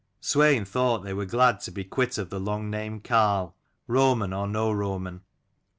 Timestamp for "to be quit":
1.59-2.17